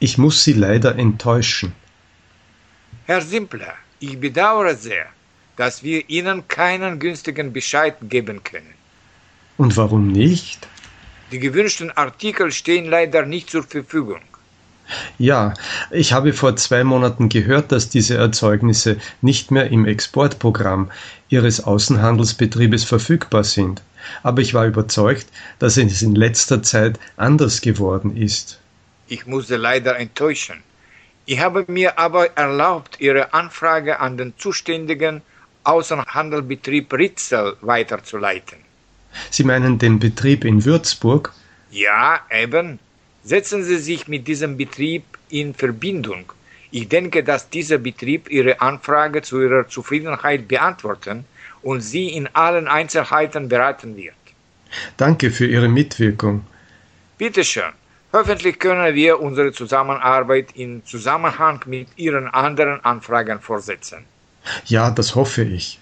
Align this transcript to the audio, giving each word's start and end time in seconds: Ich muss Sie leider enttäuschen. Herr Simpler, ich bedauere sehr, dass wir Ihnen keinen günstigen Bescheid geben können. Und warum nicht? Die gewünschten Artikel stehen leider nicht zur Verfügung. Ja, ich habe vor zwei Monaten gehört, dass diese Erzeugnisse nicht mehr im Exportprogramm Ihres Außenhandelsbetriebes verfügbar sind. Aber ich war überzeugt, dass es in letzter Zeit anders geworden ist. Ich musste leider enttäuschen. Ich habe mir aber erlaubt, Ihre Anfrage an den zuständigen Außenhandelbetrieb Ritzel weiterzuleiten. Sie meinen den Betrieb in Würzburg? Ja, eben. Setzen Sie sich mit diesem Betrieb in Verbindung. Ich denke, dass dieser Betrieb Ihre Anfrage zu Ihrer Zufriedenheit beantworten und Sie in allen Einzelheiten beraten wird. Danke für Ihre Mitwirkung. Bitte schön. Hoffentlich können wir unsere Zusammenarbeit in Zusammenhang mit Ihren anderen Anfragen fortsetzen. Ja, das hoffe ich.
Ich 0.00 0.16
muss 0.16 0.44
Sie 0.44 0.52
leider 0.52 0.96
enttäuschen. 0.96 1.72
Herr 3.06 3.20
Simpler, 3.20 3.74
ich 4.00 4.20
bedauere 4.20 4.76
sehr, 4.76 5.06
dass 5.56 5.82
wir 5.82 6.08
Ihnen 6.08 6.46
keinen 6.46 7.00
günstigen 7.00 7.52
Bescheid 7.52 7.96
geben 8.02 8.44
können. 8.44 8.74
Und 9.56 9.76
warum 9.76 10.12
nicht? 10.12 10.68
Die 11.32 11.40
gewünschten 11.40 11.90
Artikel 11.90 12.52
stehen 12.52 12.86
leider 12.86 13.26
nicht 13.26 13.50
zur 13.50 13.64
Verfügung. 13.64 14.20
Ja, 15.18 15.52
ich 15.90 16.12
habe 16.12 16.32
vor 16.32 16.56
zwei 16.56 16.84
Monaten 16.84 17.28
gehört, 17.28 17.72
dass 17.72 17.90
diese 17.90 18.16
Erzeugnisse 18.16 18.96
nicht 19.20 19.50
mehr 19.50 19.70
im 19.70 19.84
Exportprogramm 19.84 20.90
Ihres 21.28 21.64
Außenhandelsbetriebes 21.64 22.84
verfügbar 22.84 23.44
sind. 23.44 23.82
Aber 24.22 24.40
ich 24.40 24.54
war 24.54 24.66
überzeugt, 24.66 25.26
dass 25.58 25.76
es 25.76 26.02
in 26.02 26.14
letzter 26.14 26.62
Zeit 26.62 26.98
anders 27.16 27.60
geworden 27.60 28.16
ist. 28.16 28.60
Ich 29.08 29.26
musste 29.26 29.56
leider 29.56 29.98
enttäuschen. 29.98 30.62
Ich 31.24 31.40
habe 31.40 31.64
mir 31.68 31.98
aber 31.98 32.36
erlaubt, 32.36 33.00
Ihre 33.00 33.34
Anfrage 33.34 34.00
an 34.00 34.16
den 34.16 34.34
zuständigen 34.38 35.22
Außenhandelbetrieb 35.64 36.92
Ritzel 36.92 37.56
weiterzuleiten. 37.60 38.58
Sie 39.30 39.44
meinen 39.44 39.78
den 39.78 39.98
Betrieb 39.98 40.44
in 40.44 40.64
Würzburg? 40.64 41.32
Ja, 41.70 42.20
eben. 42.30 42.78
Setzen 43.24 43.62
Sie 43.64 43.78
sich 43.78 44.08
mit 44.08 44.26
diesem 44.26 44.56
Betrieb 44.56 45.04
in 45.28 45.54
Verbindung. 45.54 46.32
Ich 46.70 46.88
denke, 46.88 47.24
dass 47.24 47.48
dieser 47.50 47.78
Betrieb 47.78 48.30
Ihre 48.30 48.60
Anfrage 48.60 49.22
zu 49.22 49.40
Ihrer 49.40 49.68
Zufriedenheit 49.68 50.48
beantworten 50.48 51.24
und 51.62 51.80
Sie 51.80 52.08
in 52.08 52.28
allen 52.34 52.68
Einzelheiten 52.68 53.48
beraten 53.48 53.96
wird. 53.96 54.14
Danke 54.96 55.30
für 55.30 55.46
Ihre 55.46 55.68
Mitwirkung. 55.68 56.46
Bitte 57.16 57.42
schön. 57.44 57.72
Hoffentlich 58.12 58.58
können 58.58 58.94
wir 58.94 59.20
unsere 59.20 59.52
Zusammenarbeit 59.52 60.52
in 60.54 60.84
Zusammenhang 60.86 61.62
mit 61.66 61.88
Ihren 61.96 62.26
anderen 62.28 62.82
Anfragen 62.84 63.40
fortsetzen. 63.40 64.04
Ja, 64.66 64.90
das 64.90 65.14
hoffe 65.14 65.42
ich. 65.42 65.78